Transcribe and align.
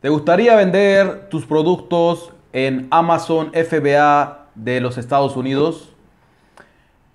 ¿Te 0.00 0.08
gustaría 0.08 0.56
vender 0.56 1.28
tus 1.28 1.44
productos 1.44 2.32
en 2.54 2.88
Amazon 2.90 3.52
FBA 3.52 4.46
de 4.54 4.80
los 4.80 4.96
Estados 4.96 5.36
Unidos? 5.36 5.90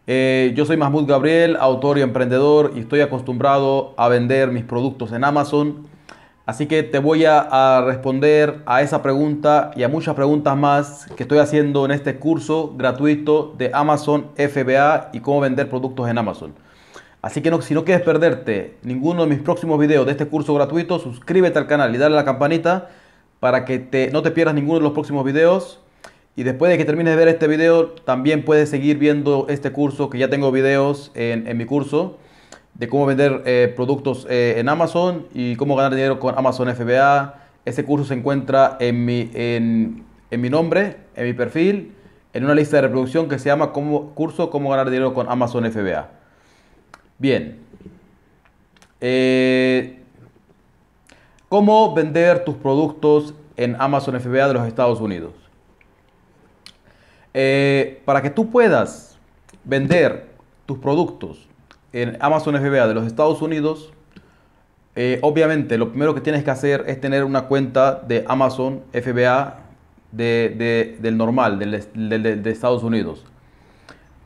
Eh, 0.06 0.54
yo 0.56 0.68
soy 0.68 0.78
Mahmoud 0.78 1.08
Gabriel, 1.08 1.58
autor 1.60 1.98
y 1.98 2.04
emprendedor, 2.04 2.74
y 2.76 2.82
estoy 2.82 3.02
acostumbrado 3.02 3.96
a 3.98 4.08
vender 4.08 4.52
mis 4.52 4.66
productos 4.66 5.14
en 5.14 5.24
Amazon. 5.24 5.88
Así 6.46 6.68
que 6.68 6.84
te 6.84 7.00
voy 7.00 7.26
a, 7.26 7.40
a, 7.40 7.82
responder 7.82 8.62
a 8.68 8.84
esa 8.84 9.02
pregunta 9.02 9.72
y 9.76 9.82
a 9.82 9.90
muchas 9.90 10.14
preguntas 10.14 10.56
más 10.56 11.08
que 11.18 11.24
estoy 11.24 11.40
haciendo 11.40 11.86
en 11.86 11.92
este 11.92 12.18
curso 12.18 12.76
gratuito 12.78 13.56
de 13.58 13.72
Amazon 13.74 14.28
FBA 14.36 15.10
y 15.12 15.22
cómo 15.22 15.40
vender 15.40 15.72
productos 15.72 16.08
en 16.08 16.20
Amazon. 16.20 16.54
Así 17.26 17.42
que 17.42 17.52
si 17.64 17.74
no 17.74 17.86
quieres 17.86 18.04
perderte 18.04 18.76
ninguno 18.84 19.24
de 19.24 19.30
mis 19.30 19.40
próximos 19.40 19.80
videos 19.80 20.06
de 20.06 20.12
este 20.12 20.28
curso 20.28 20.54
gratuito, 20.54 21.00
suscríbete 21.00 21.58
al 21.58 21.66
canal 21.66 21.96
y 21.96 21.98
dale 21.98 22.14
la 22.14 22.24
campanita 22.24 22.90
para 23.40 23.66
que 23.66 23.80
te, 23.80 24.12
no 24.12 24.22
te 24.22 24.30
pierdas 24.30 24.54
ninguno 24.54 24.78
de 24.78 24.84
los 24.84 24.94
próximos 24.94 25.26
videos. 25.26 25.82
Y 26.36 26.44
después 26.44 26.70
de 26.70 26.78
que 26.78 26.86
termines 26.86 27.14
de 27.14 27.18
ver 27.18 27.28
este 27.28 27.48
video, 27.48 27.88
también 27.88 28.46
puedes 28.46 28.70
seguir 28.70 29.00
viendo 29.00 29.48
este 29.50 29.72
curso, 29.72 30.12
que 30.12 30.20
ya 30.20 30.30
tengo 30.30 30.52
videos 30.52 31.12
en, 31.16 31.58
mi 31.58 31.66
curso 31.66 32.20
de 32.76 32.88
cómo 32.88 33.08
vender 33.08 33.42
eh, 33.48 33.74
productos 33.76 34.28
eh, 34.30 34.58
en 34.60 34.70
Amazon 34.70 35.26
y 35.34 35.56
cómo 35.56 35.76
ganar 35.76 35.96
dinero 35.96 36.20
con 36.20 36.38
Amazon 36.38 36.72
FBA. 36.76 37.42
Este 37.66 37.84
curso 37.86 38.06
se 38.06 38.14
encuentra 38.14 38.78
en 38.80 39.04
mi, 39.04 39.32
en, 39.34 40.04
en 40.30 40.42
mi 40.42 40.52
nombre, 40.52 40.98
en 41.16 41.26
mi 41.26 41.34
perfil, 41.34 41.92
en 42.34 42.44
una 42.44 42.54
lista 42.54 42.76
de 42.76 42.84
reproducción 42.84 43.28
que 43.28 43.40
se 43.40 43.46
llama 43.46 43.74
como, 43.74 44.12
curso 44.14 44.52
Cómo 44.52 44.70
ganar 44.70 44.92
dinero 44.92 45.16
con 45.16 45.28
Amazon 45.28 45.66
FBA. 45.72 46.25
Bien. 47.18 47.60
Eh, 49.00 50.00
¿Cómo 51.48 51.94
vender 51.94 52.44
tus 52.44 52.56
productos 52.56 53.34
en 53.56 53.76
Amazon 53.80 54.20
FBA 54.20 54.48
de 54.48 54.54
los 54.54 54.68
Estados 54.68 55.00
Unidos? 55.00 55.34
Eh, 57.34 58.02
para 58.06 58.22
que 58.22 58.30
tú 58.30 58.50
puedas 58.50 59.18
vender 59.64 60.30
tus 60.66 60.80
productos 60.80 61.48
en 61.94 62.18
Amazon 62.20 62.56
FBA 62.56 62.88
de 62.88 62.94
los 62.94 63.06
Estados 63.06 63.42
Unidos, 63.42 63.94
eh, 64.96 65.20
obviamente 65.22 65.78
lo 65.78 65.90
primero 65.90 66.16
que 66.16 66.22
tienes 66.22 66.44
que 66.44 66.52
hacer 66.52 66.84
es 66.88 67.00
tener 67.00 67.24
una 67.24 67.44
cuenta 67.44 67.96
de 67.96 68.26
Amazon 68.28 68.82
FBA 68.92 69.60
de, 70.12 70.56
de, 70.58 70.98
del 71.02 71.18
normal, 71.18 71.60
del, 71.60 72.44
de 72.44 72.52
Estados 72.52 72.84
Unidos. 72.84 73.26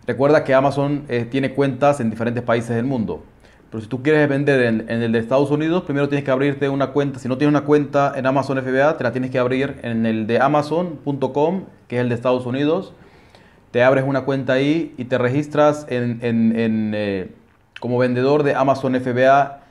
Recuerda 0.09 0.43
que 0.43 0.55
Amazon 0.55 1.03
eh, 1.07 1.27
tiene 1.29 1.53
cuentas 1.53 1.99
en 1.99 2.09
diferentes 2.09 2.41
países 2.41 2.75
del 2.75 2.83
mundo. 2.83 3.21
Pero 3.69 3.79
si 3.79 3.87
tú 3.87 4.01
quieres 4.01 4.27
vender 4.27 4.59
en, 4.63 4.89
en, 4.89 5.03
el 5.03 5.11
de 5.11 5.19
Estados 5.19 5.51
Unidos, 5.51 5.83
primero 5.83 6.09
tienes 6.09 6.25
que 6.25 6.31
abrirte 6.31 6.67
una 6.67 6.87
cuenta. 6.87 7.19
Si 7.19 7.27
no 7.27 7.37
tienes 7.37 7.55
una 7.55 7.63
cuenta 7.63 8.13
en 8.15 8.25
Amazon 8.25 8.57
FBA, 8.57 8.97
te 8.97 9.03
la 9.03 9.11
tienes 9.11 9.29
que 9.29 9.37
abrir 9.37 9.77
en 9.83 10.07
el 10.07 10.25
de 10.25 10.39
amazon.com, 10.39 11.65
que 11.87 11.97
es 11.97 12.01
el 12.01 12.09
de 12.09 12.15
Estados 12.15 12.47
Unidos. 12.47 12.91
Te 13.69 13.83
abres 13.83 14.03
una 14.03 14.21
cuenta 14.21 14.53
ahí 14.53 14.95
y 14.97 15.05
te 15.05 15.19
registras 15.19 15.85
eh, 15.91 17.31
como 17.79 17.99
vendedor 17.99 18.41
de 18.41 18.55
Amazon 18.55 18.99
FBA 18.99 19.61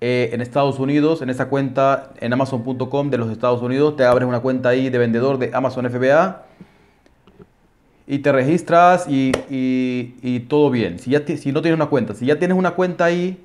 eh, 0.00 0.30
en 0.32 0.40
Estados 0.40 0.80
Unidos. 0.80 1.22
En 1.22 1.30
esa 1.30 1.48
cuenta 1.48 2.10
en 2.18 2.32
amazon.com 2.32 3.08
de 3.08 3.18
los 3.18 3.30
Estados 3.30 3.62
Unidos, 3.62 3.94
te 3.94 4.04
abres 4.04 4.26
una 4.26 4.40
cuenta 4.40 4.70
ahí 4.70 4.90
de 4.90 4.98
vendedor 4.98 5.38
de 5.38 5.52
Amazon 5.54 5.88
FBA 5.88 6.42
y 8.06 8.20
te 8.20 8.30
registras 8.32 9.08
y, 9.08 9.32
y, 9.50 10.40
todo 10.48 10.70
bien. 10.70 10.98
Si, 10.98 11.10
ya 11.10 11.26
si 11.26 11.52
no 11.52 11.60
tienes 11.60 11.76
una 11.76 11.86
cuenta, 11.86 12.14
si 12.14 12.26
ya 12.26 12.38
tienes 12.38 12.56
una 12.56 12.72
cuenta 12.72 13.04
ahí, 13.04 13.44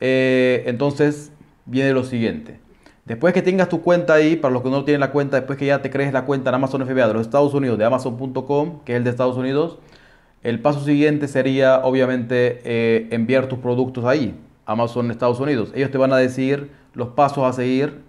eh, 0.00 0.64
entonces 0.66 1.30
viene 1.64 1.92
lo 1.92 2.04
siguiente. 2.04 2.58
Después 3.04 3.32
que 3.32 3.42
tengas 3.42 3.68
tu 3.68 3.82
cuenta 3.82 4.14
ahí, 4.14 4.36
para 4.36 4.52
los 4.52 4.62
que 4.62 4.70
no 4.70 4.84
tienen 4.84 5.00
la 5.00 5.10
cuenta, 5.12 5.36
después 5.36 5.58
que 5.58 5.66
ya 5.66 5.80
te 5.80 5.90
crees 5.90 6.12
la 6.12 6.24
cuenta 6.24 6.50
en 6.50 6.56
Amazon 6.56 6.84
FBA 6.84 7.08
de 7.08 7.14
los 7.14 7.22
Estados 7.22 7.54
Unidos, 7.54 7.78
de 7.78 7.84
Amazon.com, 7.84 8.80
que 8.84 8.92
es 8.92 8.98
el 8.98 9.04
de 9.04 9.10
Estados 9.10 9.36
Unidos, 9.36 9.78
el 10.42 10.60
paso 10.60 10.84
siguiente 10.84 11.28
sería 11.28 11.80
obviamente 11.84 12.60
eh, 12.64 13.08
enviar 13.10 13.46
tus 13.46 13.58
productos 13.58 14.04
ahí, 14.04 14.34
Amazon 14.66 15.10
Estados 15.10 15.38
Unidos. 15.38 15.70
Ellos 15.74 15.90
te 15.90 15.98
van 15.98 16.12
a 16.12 16.16
decir 16.16 16.70
los 16.94 17.08
pasos 17.08 17.44
a 17.44 17.52
seguir 17.52 18.00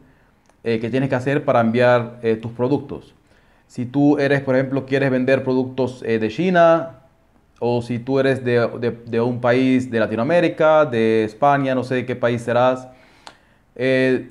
eh, 0.63 0.79
que 0.79 0.89
tienes 0.89 1.09
que 1.09 1.15
hacer 1.15 1.45
para 1.45 1.61
enviar 1.61 2.21
tus 2.41 2.51
productos. 2.51 3.13
Si 3.71 3.85
tú 3.85 4.17
eres, 4.17 4.41
por 4.41 4.53
ejemplo, 4.55 4.85
quieres 4.85 5.09
vender 5.09 5.45
productos 5.45 6.03
eh, 6.05 6.19
de 6.19 6.27
China, 6.27 6.99
o 7.57 7.81
si 7.81 7.99
tú 7.99 8.19
eres 8.19 8.43
de, 8.43 8.67
de, 8.67 8.91
de, 8.91 9.21
un 9.21 9.39
país 9.39 9.89
de 9.89 9.97
Latinoamérica, 9.97 10.83
de 10.83 11.23
España, 11.23 11.73
no 11.73 11.85
sé 11.85 11.95
de 11.95 12.05
qué 12.05 12.17
país 12.17 12.41
serás, 12.41 12.89
eh, 13.77 14.29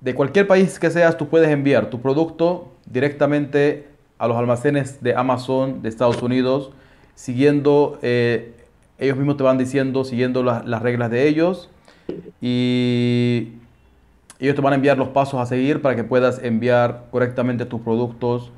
de 0.00 0.14
cualquier 0.14 0.46
país 0.46 0.78
que 0.78 0.90
seas, 0.90 1.16
tú 1.16 1.28
puedes 1.28 1.50
enviar 1.50 1.90
tu 1.90 2.00
producto 2.00 2.68
directamente 2.86 3.88
a 4.16 4.28
los 4.28 4.36
almacenes 4.36 5.02
de 5.02 5.12
Amazon 5.12 5.82
de 5.82 5.88
Estados 5.88 6.22
Unidos, 6.22 6.70
siguiendo, 7.16 7.98
eh, 8.00 8.54
ellos 9.00 9.16
mismos 9.16 9.38
te 9.38 9.42
van 9.42 9.58
diciendo, 9.58 10.04
siguiendo 10.04 10.44
la, 10.44 10.62
las 10.64 10.82
reglas 10.82 11.10
de 11.10 11.26
ellos, 11.26 11.68
y 12.40 13.54
ellos 14.38 14.54
te 14.54 14.60
van 14.62 14.74
a 14.74 14.76
enviar 14.76 14.96
los 14.98 15.08
pasos 15.08 15.40
a 15.40 15.46
seguir 15.46 15.82
para 15.82 15.96
que 15.96 16.04
puedas 16.04 16.40
enviar 16.44 17.06
correctamente 17.10 17.64
tus 17.64 17.80
productos 17.80 18.52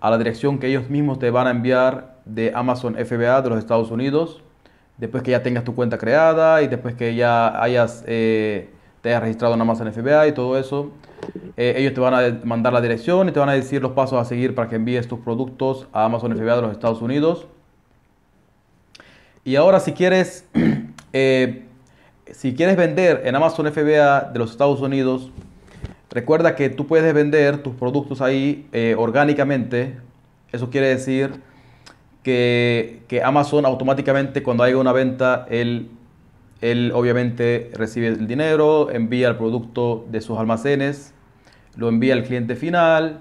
a 0.00 0.10
la 0.10 0.18
dirección 0.18 0.58
que 0.58 0.68
ellos 0.68 0.88
mismos 0.90 1.18
te 1.18 1.30
van 1.30 1.46
a 1.46 1.50
enviar 1.50 2.16
de 2.24 2.52
Amazon 2.54 2.94
FBA 2.94 3.42
de 3.42 3.50
los 3.50 3.58
Estados 3.58 3.90
Unidos, 3.90 4.42
después 4.98 5.22
que 5.22 5.30
ya 5.32 5.42
tengas 5.42 5.64
tu 5.64 5.74
cuenta 5.74 5.98
creada 5.98 6.62
y 6.62 6.68
después 6.68 6.94
que 6.94 7.14
ya 7.14 7.60
hayas, 7.62 8.04
eh, 8.06 8.70
te 9.00 9.10
hayas 9.10 9.22
registrado 9.22 9.54
en 9.54 9.60
Amazon 9.60 9.92
FBA 9.92 10.28
y 10.28 10.32
todo 10.32 10.58
eso, 10.58 10.90
eh, 11.56 11.74
ellos 11.76 11.94
te 11.94 12.00
van 12.00 12.14
a 12.14 12.40
mandar 12.44 12.72
la 12.72 12.80
dirección 12.80 13.28
y 13.28 13.32
te 13.32 13.40
van 13.40 13.48
a 13.48 13.52
decir 13.52 13.80
los 13.80 13.92
pasos 13.92 14.20
a 14.20 14.24
seguir 14.24 14.54
para 14.54 14.68
que 14.68 14.76
envíes 14.76 15.08
tus 15.08 15.20
productos 15.20 15.86
a 15.92 16.04
Amazon 16.04 16.36
FBA 16.36 16.56
de 16.56 16.62
los 16.62 16.72
Estados 16.72 17.00
Unidos. 17.00 17.46
Y 19.44 19.56
ahora 19.56 19.80
si 19.80 19.92
quieres, 19.92 20.44
eh, 21.12 21.64
si 22.30 22.54
quieres 22.54 22.76
vender 22.76 23.22
en 23.24 23.34
Amazon 23.36 23.72
FBA 23.72 24.32
de 24.32 24.38
los 24.38 24.50
Estados 24.50 24.80
Unidos, 24.80 25.30
Recuerda 26.16 26.56
que 26.56 26.70
tú 26.70 26.86
puedes 26.86 27.12
vender 27.12 27.58
tus 27.58 27.74
productos 27.74 28.22
ahí 28.22 28.66
eh, 28.72 28.94
orgánicamente. 28.96 29.98
Eso 30.50 30.70
quiere 30.70 30.88
decir 30.88 31.42
que, 32.22 33.02
que, 33.06 33.22
Amazon 33.22 33.66
automáticamente 33.66 34.42
cuando 34.42 34.62
haya 34.62 34.78
una 34.78 34.92
venta, 34.92 35.46
él, 35.50 35.90
él 36.62 36.90
obviamente 36.94 37.70
recibe 37.74 38.06
el 38.06 38.26
dinero, 38.26 38.90
envía 38.90 39.28
el 39.28 39.36
producto 39.36 40.06
de 40.10 40.22
sus 40.22 40.38
almacenes, 40.38 41.12
lo 41.76 41.90
envía 41.90 42.14
al 42.14 42.24
cliente 42.24 42.56
final 42.56 43.20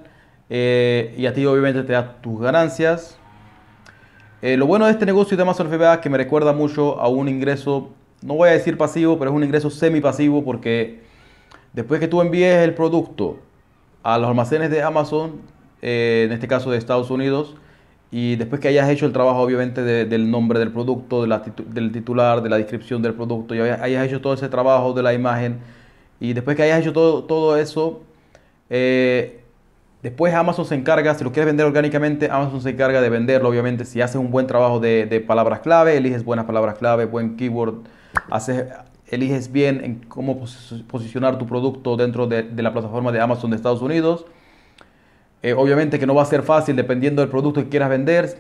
eh, 0.50 1.13
y 1.17 1.25
a 1.25 1.34
ti 1.34 1.45
obviamente 1.45 1.84
te 1.84 1.91
da 1.91 2.22
tus 2.22 2.39
ganancias. 2.39 3.19
Eh, 4.41 4.55
lo 4.55 4.67
bueno 4.67 4.85
de 4.85 4.94
este 4.94 5.05
negocio 5.05 5.35
de 5.35 5.44
Amazon 5.44 5.67
FBA 5.67 6.00
que 6.00 6.09
me 6.09 6.17
recuerda 6.17 6.53
mucho 6.53 6.97
a 7.01 7.09
un 7.09 7.28
ingreso, 7.28 7.89
no 8.22 8.35
voy 8.35 8.47
a 8.47 8.53
decir 8.53 8.78
pasivo, 8.78 9.19
pero 9.19 9.31
es 9.31 9.35
un 9.35 9.44
ingreso 9.44 9.69
semi 9.69 10.00
pasivo 10.00 10.45
porque 10.45 11.03
Después 11.75 12.00
que 12.00 12.08
tú 12.08 12.22
envíes 12.22 12.56
el 12.63 12.74
producto 12.74 13.38
a 14.02 14.18
los 14.18 14.30
almacenes 14.30 14.69
de 14.69 14.81
Amazon, 14.81 15.41
eh, 15.81 16.24
en 16.25 16.31
este 16.31 16.47
caso 16.47 16.72
de 16.72 16.78
Estados 16.78 17.12
Unidos, 17.12 17.58
y 18.12 18.38
después 18.38 18.62
que 18.62 18.69
hayas 18.69 18.90
hecho 18.90 19.06
el 19.06 19.12
trabajo 19.12 19.41
obviamente 19.41 19.84
de, 19.84 20.06
del 20.06 20.31
nombre 20.31 20.58
del 20.58 20.72
producto, 20.72 21.25
del 21.25 21.91
titular, 21.91 22.41
de 22.41 22.50
la 22.50 22.56
descripción 22.56 23.02
del 23.02 23.14
producto, 23.14 23.56
y 23.56 23.59
hayas 23.59 24.08
hecho 24.08 24.22
todo 24.22 24.34
ese 24.34 24.47
trabajo 24.47 24.94
de 24.94 25.03
la 25.03 25.14
imagen, 25.14 25.58
y 26.22 26.31
después 26.31 26.56
que 26.56 26.64
hayas 26.64 26.80
hecho 26.80 26.94
todo, 26.94 27.25
todo 27.25 27.58
eso, 27.58 28.03
eh, 28.69 29.41
después 30.02 30.34
Amazon 30.34 30.66
se 30.66 30.75
encarga, 30.75 31.14
si 31.14 31.25
lo 31.25 31.34
quieres 31.34 31.47
vender 31.47 31.66
orgánicamente, 31.66 32.30
Amazon 32.31 32.62
se 32.62 32.69
encarga 32.69 33.02
de 33.02 33.09
venderlo, 33.09 33.50
obviamente, 33.50 33.84
si 33.84 34.00
haces 34.00 34.16
un 34.16 34.31
buen 34.31 34.47
trabajo 34.47 34.80
de, 34.80 35.08
de 35.08 35.19
palabras 35.19 35.59
clave, 35.59 35.97
eliges 35.97 36.24
buenas 36.24 36.46
palabras 36.46 36.78
clave, 36.78 37.03
buen 37.03 37.35
keyword, 37.35 37.80
haces 38.30 38.64
eliges 39.07 39.51
bien 39.51 39.83
en 39.83 39.95
cómo 40.07 40.39
posicionar 40.88 41.38
tu 41.38 41.45
producto 41.45 41.95
dentro 41.97 42.27
de, 42.27 42.43
la 42.61 42.73
plataforma 42.73 43.11
de 43.11 43.19
Amazon 43.19 43.51
de 43.51 43.55
Estados 43.55 43.81
Unidos. 43.81 44.25
Eh, 45.43 45.53
obviamente 45.53 45.99
que 45.99 46.07
no 46.07 46.16
va 46.16 46.23
a 46.23 46.25
ser 46.25 46.41
fácil 46.41 46.75
dependiendo 46.75 47.22
del 47.22 47.29
producto 47.29 47.61
que 47.61 47.69
quieras 47.69 47.90
vender. 47.90 48.40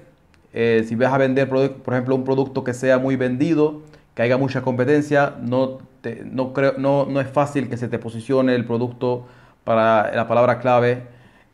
Eh, 0.53 0.85
si 0.87 0.95
vas 0.95 1.13
a 1.13 1.17
vender, 1.17 1.49
por 1.49 1.93
ejemplo, 1.93 2.15
un 2.15 2.23
producto 2.23 2.63
que 2.63 2.73
sea 2.73 2.97
muy 2.97 3.15
vendido, 3.15 3.81
que 4.15 4.21
haya 4.21 4.37
mucha 4.37 4.61
competencia, 4.61 5.35
no, 5.41 5.79
no, 6.25 6.53
creo, 6.53 6.75
no, 6.77 7.05
no 7.05 7.19
es 7.19 7.27
fácil 7.27 7.69
que 7.69 7.77
se 7.77 7.87
te 7.87 7.99
posicione 7.99 8.55
el 8.55 8.65
producto 8.65 9.25
para 9.63 10.15
la 10.15 10.27
palabra 10.27 10.59
clave. 10.59 11.03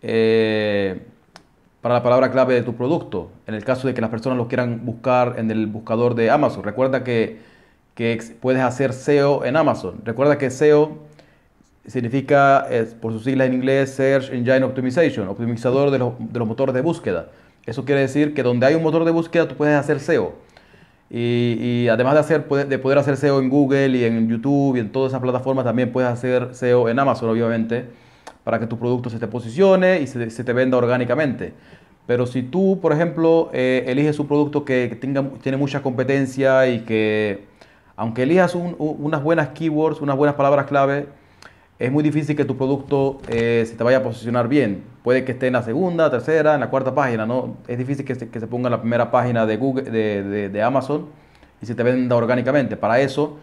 Eh, 0.03 1.01
para 1.81 1.95
la 1.95 2.03
palabra 2.03 2.31
clave 2.31 2.53
de 2.53 2.61
tu 2.61 2.75
producto, 2.75 3.31
en 3.47 3.55
el 3.55 3.65
caso 3.65 3.87
de 3.87 3.95
que 3.95 4.01
las 4.01 4.11
personas 4.11 4.37
lo 4.37 4.47
quieran 4.47 4.85
buscar 4.85 5.35
en 5.37 5.49
el 5.49 5.65
buscador 5.65 6.13
de 6.13 6.29
Amazon. 6.29 6.63
Recuerda 6.63 7.03
que 7.03 7.39
que 7.95 8.19
puedes 8.39 8.61
hacer 8.61 8.93
SEO 8.93 9.45
en 9.45 9.55
Amazon. 9.57 10.01
Recuerda 10.03 10.37
que 10.37 10.49
SEO 10.49 10.97
significa, 11.85 12.67
es, 12.69 12.93
por 12.93 13.11
sus 13.11 13.23
siglas 13.23 13.47
en 13.47 13.55
inglés, 13.55 13.91
Search 13.91 14.31
Engine 14.31 14.63
Optimization, 14.63 15.27
optimizador 15.27 15.91
de, 15.91 15.99
lo, 15.99 16.15
de, 16.19 16.39
los 16.39 16.47
motores 16.47 16.73
de 16.73 16.81
búsqueda. 16.81 17.29
Eso 17.65 17.85
quiere 17.85 18.01
decir 18.01 18.33
que 18.33 18.43
donde 18.43 18.65
hay 18.65 18.75
un 18.75 18.83
motor 18.83 19.05
de 19.05 19.11
búsqueda 19.11 19.47
tú 19.47 19.55
puedes 19.55 19.75
hacer 19.75 19.99
SEO. 19.99 20.33
Y, 21.09 21.57
y 21.59 21.87
además 21.89 22.13
de, 22.13 22.19
hacer, 22.21 22.47
de 22.47 22.79
poder 22.79 22.97
hacer 22.97 23.17
SEO 23.17 23.39
en 23.39 23.49
Google 23.49 23.89
y 23.89 24.05
en 24.05 24.29
YouTube 24.29 24.77
y 24.77 24.79
en 24.79 24.91
todas 24.91 25.11
esas 25.11 25.21
plataformas, 25.21 25.65
también 25.65 25.91
puedes 25.91 26.09
hacer 26.09 26.55
SEO 26.55 26.87
en 26.87 26.99
Amazon, 26.99 27.29
obviamente. 27.29 27.85
para 28.43 28.59
que 28.59 28.67
tu 28.67 28.79
producto 28.79 29.09
se 29.09 29.19
te 29.19 29.27
posicione 29.27 30.01
y 30.01 30.07
se, 30.07 30.29
se 30.29 30.43
te 30.43 30.53
venda 30.53 30.77
orgánicamente. 30.77 31.53
Pero 32.07 32.25
si 32.25 32.43
tú, 32.43 32.79
por 32.81 32.93
ejemplo, 32.93 33.49
eh, 33.53 33.83
eliges 33.87 34.19
un 34.19 34.27
producto 34.27 34.65
que 34.65 34.97
tenga, 34.99 35.23
tiene 35.41 35.57
mucha 35.57 35.81
competencia 35.81 36.67
y 36.67 36.79
que, 36.81 37.45
aunque 38.01 38.23
elijas 38.23 38.55
unas 38.55 39.21
buenas 39.21 39.49
keywords, 39.49 40.01
unas 40.01 40.17
buenas 40.17 40.35
palabras 40.35 40.65
clave, 40.65 41.05
es 41.77 41.91
muy 41.91 42.01
difícil 42.01 42.35
que 42.35 42.45
tu 42.45 42.57
producto 42.57 43.21
eh, 43.27 43.63
se 43.67 43.75
te 43.75 43.83
vaya 43.83 43.97
a 43.97 44.01
posicionar 44.01 44.47
bien. 44.47 44.83
Puede 45.03 45.23
que 45.23 45.33
esté 45.33 45.45
en 45.45 45.53
la 45.53 45.61
segunda, 45.61 46.09
tercera, 46.09 46.55
en 46.55 46.61
la 46.61 46.71
cuarta 46.71 46.95
página, 46.95 47.27
¿no? 47.27 47.57
Es 47.67 47.77
difícil 47.77 48.03
que 48.03 48.15
se, 48.15 48.27
se 48.27 48.47
ponga 48.47 48.69
en 48.69 48.71
la 48.71 48.81
primera 48.81 49.11
página 49.11 49.45
de, 49.45 49.55
Google, 49.55 49.83
de, 49.83 50.63
Amazon 50.63 51.09
y 51.61 51.67
se 51.67 51.75
te 51.75 51.83
venda 51.83 52.15
orgánicamente. 52.15 52.75
Para 52.75 52.99
eso 52.99 53.37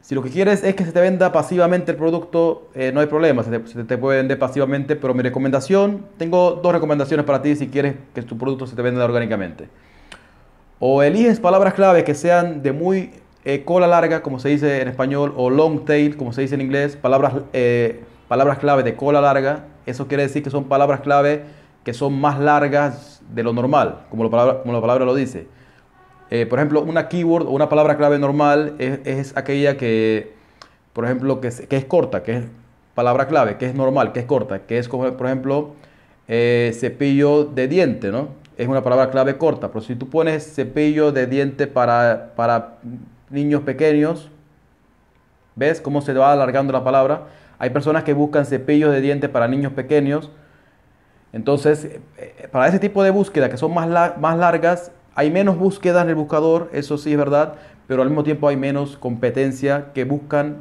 si 0.00 0.14
lo 0.14 0.22
que 0.22 0.30
quieres 0.30 0.62
es 0.62 0.76
que 0.76 0.84
se 0.84 0.92
te 0.92 1.00
venda 1.00 1.32
pasivamente 1.32 1.90
el 1.90 1.96
producto, 1.96 2.68
eh, 2.76 2.92
no 2.94 3.00
hay 3.00 3.06
problema, 3.06 3.42
se 3.42 3.50
te, 3.50 3.98
puede 3.98 4.18
vender 4.18 4.38
pasivamente, 4.38 4.94
pero 4.94 5.12
mi 5.12 5.24
recomendación, 5.24 6.06
tengo 6.18 6.52
dos 6.62 6.72
recomendaciones 6.72 7.26
para 7.26 7.42
ti 7.42 7.56
si 7.56 7.66
quieres 7.66 7.96
que 8.14 8.22
tu 8.22 8.38
producto 8.38 8.68
se 8.68 8.76
te 8.76 8.82
venda 8.82 9.04
orgánicamente. 9.04 9.68
O 10.78 11.02
eliges 11.02 11.40
palabras 11.40 11.74
clave 11.74 12.04
que 12.04 12.14
sean 12.14 12.62
de 12.62 12.70
muy 12.70 13.10
eh, 13.44 13.64
cola 13.64 13.88
larga, 13.88 14.22
como 14.22 14.38
se 14.38 14.50
dice 14.50 14.82
en 14.82 14.88
español, 14.88 15.34
o 15.36 15.50
long 15.50 15.84
tail, 15.84 16.16
como 16.16 16.32
se 16.32 16.42
dice 16.42 16.54
en 16.54 16.60
inglés, 16.60 16.96
palabras, 16.96 17.34
eh, 17.52 18.00
palabras 18.28 18.58
clave 18.58 18.84
de 18.84 18.94
cola 18.94 19.20
larga. 19.20 19.64
Eso 19.84 20.06
quiere 20.06 20.22
decir 20.22 20.44
que 20.44 20.50
son 20.50 20.64
palabras 20.64 21.00
clave 21.00 21.42
que 21.82 21.92
son 21.92 22.20
más 22.20 22.38
largas 22.38 23.20
de 23.34 23.42
lo 23.42 23.52
normal, 23.52 24.02
como 24.08 24.22
la 24.22 24.30
palabra, 24.30 24.60
como 24.60 24.72
la 24.72 24.80
palabra 24.80 25.04
lo 25.04 25.16
dice. 25.16 25.48
Eh, 26.30 26.46
por 26.46 26.60
ejemplo, 26.60 26.82
una 26.82 27.08
keyword 27.08 27.46
o 27.46 27.50
una 27.50 27.68
palabra 27.68 27.96
clave 27.96 28.20
normal 28.20 28.76
es, 28.78 29.36
aquella 29.36 29.76
que, 29.76 30.32
por 30.92 31.04
ejemplo, 31.04 31.40
que 31.40 31.48
es, 31.48 31.62
que 31.62 31.76
es, 31.76 31.84
corta, 31.84 32.22
que 32.22 32.36
es 32.36 32.44
palabra 32.94 33.26
clave, 33.26 33.56
que 33.56 33.66
es 33.66 33.74
normal, 33.74 34.12
que 34.12 34.20
es 34.20 34.26
corta, 34.26 34.60
que 34.60 34.78
es 34.78 34.88
como, 34.88 35.12
por 35.16 35.26
ejemplo, 35.26 35.74
cepillo 36.28 37.44
de 37.44 37.66
diente, 37.66 38.12
¿no? 38.12 38.28
Es 38.56 38.68
una 38.68 38.84
palabra 38.84 39.10
clave 39.10 39.36
corta, 39.36 39.68
pero 39.68 39.80
si 39.80 39.96
tú 39.96 40.08
pones 40.08 40.54
cepillo 40.54 41.10
de 41.10 41.26
diente 41.26 41.66
para, 41.66 42.32
para 42.36 42.78
niños 43.32 43.62
pequeños, 43.62 44.30
¿ves 45.56 45.80
cómo 45.80 46.00
se 46.02 46.12
va 46.12 46.32
alargando 46.32 46.72
la 46.72 46.84
palabra? 46.84 47.28
Hay 47.58 47.70
personas 47.70 48.04
que 48.04 48.12
buscan 48.12 48.46
cepillos 48.46 48.92
de 48.92 49.00
diente 49.00 49.28
para 49.28 49.48
niños 49.48 49.72
pequeños. 49.72 50.30
Entonces, 51.32 52.00
eh, 52.18 52.48
para 52.50 52.68
ese 52.68 52.78
tipo 52.78 53.02
de 53.02 53.10
búsqueda 53.10 53.48
que 53.48 53.56
son 53.56 53.72
más, 53.72 54.18
más 54.18 54.38
largas, 54.38 54.92
hay 55.14 55.30
menos 55.30 55.58
búsqueda 55.58 56.02
en 56.02 56.08
el 56.08 56.14
buscador, 56.14 56.70
eso 56.72 56.98
sí 56.98 57.12
es 57.12 57.18
verdad, 57.18 57.54
pero 57.86 58.02
al 58.02 58.08
mismo 58.08 58.24
tiempo 58.24 58.48
hay 58.48 58.56
menos 58.56 58.96
competencia 58.96 59.92
que 59.92 60.04
buscan, 60.04 60.56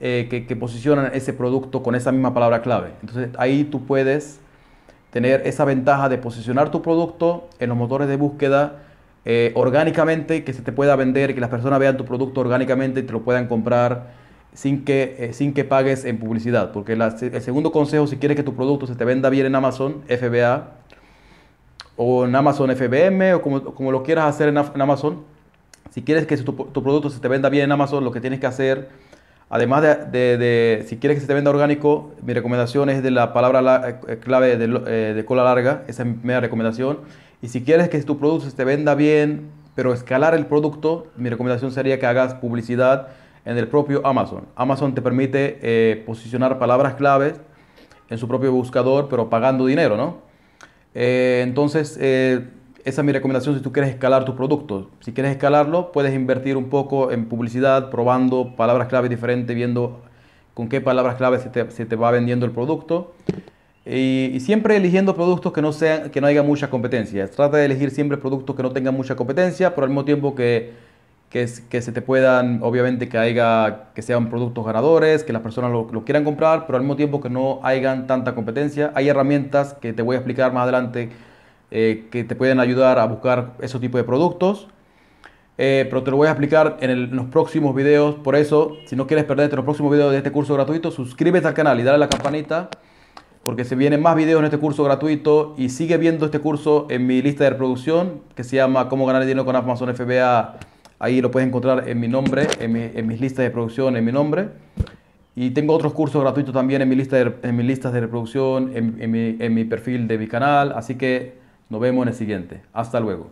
eh, 0.00 0.44
que, 0.48 0.56
posicionan 0.56 1.10
ese 1.14 1.32
producto 1.32 1.82
con 1.82 1.94
esa 1.94 2.10
misma 2.12 2.32
palabra 2.32 2.62
clave. 2.62 2.92
Entonces 3.00 3.30
ahí 3.38 3.64
tú 3.64 3.84
puedes 3.84 4.40
tener 5.10 5.46
esa 5.46 5.64
ventaja 5.64 6.08
de 6.08 6.18
posicionar 6.18 6.70
tu 6.70 6.82
producto 6.82 7.48
en 7.58 7.68
los 7.68 7.78
motores 7.78 8.08
de 8.08 8.16
búsqueda 8.16 8.80
eh, 9.24 9.52
orgánicamente, 9.54 10.44
que 10.44 10.52
se 10.52 10.62
te 10.62 10.72
pueda 10.72 10.96
vender, 10.96 11.34
que 11.34 11.40
las 11.40 11.50
personas 11.50 11.78
vean 11.78 11.96
tu 11.96 12.04
producto 12.04 12.40
orgánicamente 12.40 13.00
y 13.00 13.02
te 13.04 13.12
lo 13.12 13.22
puedan 13.22 13.48
comprar 13.48 14.12
sin 14.52 14.84
que, 14.84 15.16
eh, 15.18 15.32
sin 15.32 15.54
que 15.54 15.64
pagues 15.64 16.04
en 16.04 16.18
publicidad. 16.18 16.72
Porque 16.72 16.92
el 16.92 17.42
segundo 17.42 17.72
consejo, 17.72 18.06
si 18.06 18.16
quieres 18.16 18.36
que 18.36 18.42
tu 18.42 18.54
producto 18.54 18.86
se 18.86 18.94
te 18.94 19.04
venda 19.04 19.30
bien 19.30 19.46
en 19.46 19.54
Amazon, 19.54 20.02
FBA, 20.08 20.84
o 21.96 22.24
en 22.24 22.34
Amazon 22.34 22.70
FBM 22.74 23.34
o 23.34 23.42
como, 23.42 23.62
como 23.62 23.92
lo 23.92 24.02
quieras 24.02 24.26
hacer 24.26 24.48
en, 24.48 24.58
Amazon. 24.58 25.22
Si 25.90 26.02
quieres 26.02 26.26
que 26.26 26.36
tu, 26.36 26.54
producto 26.54 27.10
se 27.10 27.20
te 27.20 27.28
venda 27.28 27.48
bien 27.48 27.64
en 27.64 27.72
Amazon, 27.72 28.04
lo 28.04 28.10
que 28.10 28.20
tienes 28.20 28.40
que 28.40 28.46
hacer, 28.46 28.88
además 29.48 29.82
de, 29.82 30.84
si 30.88 30.96
quieres 30.96 31.16
que 31.16 31.20
se 31.20 31.26
te 31.26 31.34
venda 31.34 31.50
orgánico, 31.50 32.12
mi 32.22 32.32
recomendación 32.32 32.90
es 32.90 33.02
de 33.02 33.12
la 33.12 33.32
palabra 33.32 34.00
eh, 34.08 34.18
clave 34.18 34.56
de, 34.56 35.14
de, 35.14 35.24
cola 35.24 35.44
larga, 35.44 35.84
esa 35.86 36.02
es 36.02 36.08
mi 36.08 36.14
primera 36.14 36.40
recomendación. 36.40 36.98
Y 37.44 37.48
si 37.48 37.62
quieres 37.62 37.90
que 37.90 38.00
tu 38.00 38.18
producto 38.18 38.48
se 38.48 38.56
te 38.56 38.64
venda 38.64 38.94
bien, 38.94 39.50
pero 39.74 39.92
escalar 39.92 40.34
el 40.34 40.46
producto, 40.46 41.08
mi 41.18 41.28
recomendación 41.28 41.72
sería 41.72 42.00
que 42.00 42.06
hagas 42.06 42.32
publicidad 42.32 43.08
en 43.44 43.58
el 43.58 43.68
propio 43.68 44.00
Amazon. 44.06 44.46
Amazon 44.56 44.94
te 44.94 45.02
permite 45.02 45.58
eh, 45.60 46.02
posicionar 46.06 46.58
palabras 46.58 46.94
claves 46.94 47.34
en 48.08 48.16
su 48.16 48.28
propio 48.28 48.50
buscador, 48.50 49.08
pero 49.10 49.28
pagando 49.28 49.66
dinero, 49.66 49.98
¿no? 49.98 50.22
Eh, 50.94 51.42
entonces, 51.44 51.98
eh, 52.00 52.48
esa 52.82 53.02
es 53.02 53.04
mi 53.04 53.12
recomendación 53.12 53.54
si 53.54 53.60
tú 53.60 53.72
quieres 53.72 53.90
escalar 53.90 54.24
tu 54.24 54.34
producto. 54.34 54.88
Si 55.00 55.12
quieres 55.12 55.32
escalarlo, 55.32 55.92
puedes 55.92 56.14
invertir 56.14 56.56
un 56.56 56.70
poco 56.70 57.10
en 57.10 57.28
publicidad, 57.28 57.90
probando 57.90 58.56
palabras 58.56 58.88
clave 58.88 59.10
diferentes, 59.10 59.54
viendo 59.54 60.00
con 60.54 60.70
qué 60.70 60.80
palabras 60.80 61.16
clave 61.16 61.40
se 61.40 61.84
te, 61.84 61.96
va 61.96 62.10
vendiendo 62.10 62.46
el 62.46 62.52
producto. 62.52 63.12
Y, 63.86 64.38
siempre 64.40 64.76
eligiendo 64.76 65.14
productos 65.14 65.52
que 65.52 65.60
no, 65.60 65.72
sean, 65.72 66.10
que 66.10 66.20
no 66.20 66.26
haya 66.26 66.42
mucha 66.42 66.70
competencia. 66.70 67.30
Trata 67.30 67.58
de 67.58 67.66
elegir 67.66 67.90
siempre 67.90 68.16
productos 68.16 68.56
que 68.56 68.62
no 68.62 68.72
tengan 68.72 68.94
mucha 68.94 69.14
competencia, 69.14 69.74
pero 69.74 69.84
al 69.84 69.90
mismo 69.90 70.04
tiempo 70.04 70.34
que, 70.34 70.72
que, 71.30 71.46
se 71.82 71.92
te 71.92 72.00
puedan, 72.00 72.60
obviamente 72.62 73.08
que 73.08 73.18
haya, 73.18 73.88
que 73.94 74.02
sean 74.02 74.30
productos 74.30 74.64
ganadores, 74.64 75.24
que 75.24 75.32
las 75.32 75.42
personas 75.42 75.72
lo, 75.72 76.04
quieran 76.04 76.24
comprar, 76.24 76.64
pero 76.66 76.76
al 76.76 76.82
mismo 76.82 76.96
tiempo 76.96 77.20
que 77.20 77.28
no 77.28 77.60
hayan 77.62 78.06
tanta 78.06 78.34
competencia. 78.34 78.92
Hay 78.94 79.08
herramientas 79.08 79.74
que 79.74 79.92
te 79.92 80.00
voy 80.02 80.14
a 80.14 80.18
explicar 80.20 80.52
más 80.52 80.62
adelante 80.62 81.10
eh, 81.70 82.06
que 82.10 82.24
te 82.24 82.36
pueden 82.36 82.60
ayudar 82.60 82.98
a 82.98 83.04
buscar 83.06 83.54
esos 83.60 83.80
tipos 83.80 83.98
de 84.00 84.04
productos. 84.04 84.68
Eh, 85.56 85.86
pero 85.88 86.02
te 86.02 86.10
lo 86.10 86.16
voy 86.16 86.26
a 86.26 86.30
explicar 86.30 86.78
en, 86.80 87.14
los 87.14 87.26
próximos 87.26 87.74
videos. 87.74 88.14
Por 88.16 88.36
eso, 88.36 88.76
si 88.86 88.96
no 88.96 89.06
quieres 89.06 89.24
perderte 89.24 89.56
los 89.56 89.64
próximos 89.64 89.92
videos 89.92 90.12
de 90.12 90.18
este 90.18 90.32
curso 90.32 90.54
gratuito, 90.54 90.90
suscríbete 90.90 91.46
al 91.46 91.54
canal 91.54 91.78
y 91.80 91.82
dale 91.82 91.96
a 91.96 91.98
la 91.98 92.08
campanita. 92.08 92.70
Porque 93.44 93.64
se 93.64 93.76
vienen 93.76 94.02
más 94.02 94.16
videos 94.16 94.40
en 94.40 94.46
este 94.46 94.58
curso 94.58 94.84
gratuito 94.84 95.54
y 95.56 95.68
sigue 95.68 95.96
viendo 95.98 96.26
este 96.26 96.40
curso 96.40 96.86
en 96.90 97.06
mi 97.06 97.22
lista 97.22 97.44
de 97.44 97.50
reproducción 97.50 98.22
que 98.34 98.42
se 98.42 98.56
llama 98.56 98.88
Cómo 98.88 99.06
ganar 99.06 99.24
dinero 99.24 99.44
con 99.44 99.54
Amazon 99.54 99.94
FBA 99.94 100.58
Ahí 101.04 101.20
lo 101.20 101.30
puedes 101.30 101.46
encontrar 101.46 101.86
en 101.86 102.00
mi 102.00 102.08
nombre, 102.08 102.46
en, 102.60 103.06
mis 103.06 103.20
listas 103.20 103.44
de 103.44 103.50
producción, 103.50 103.96
en 103.96 104.04
mi 104.06 104.10
nombre. 104.10 104.48
Y 105.36 105.50
tengo 105.50 105.74
otros 105.74 105.92
cursos 105.92 106.22
gratuitos 106.22 106.54
también 106.54 106.80
en 106.80 106.88
mi 106.88 106.96
lista 106.96 107.16
de, 107.16 107.34
en 107.42 107.56
mis 107.56 107.66
listas 107.66 107.92
de 107.92 108.00
reproducción, 108.00 108.74
en, 108.74 108.96
en, 108.98 109.10
mi, 109.10 109.36
en 109.38 109.52
mi 109.52 109.64
perfil 109.64 110.08
de 110.08 110.16
mi 110.16 110.28
canal. 110.28 110.72
Así 110.74 110.94
que 110.94 111.34
nos 111.68 111.78
vemos 111.80 112.04
en 112.04 112.08
el 112.08 112.14
siguiente. 112.14 112.62
Hasta 112.72 113.00
luego. 113.00 113.22